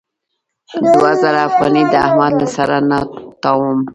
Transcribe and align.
دوه 0.93 1.11
زره 1.21 1.39
افغانۍ 1.49 1.83
د 1.89 1.93
احمد 2.05 2.33
له 2.41 2.47
سره 2.55 2.75
نه 2.89 2.99
تاووم. 3.43 3.79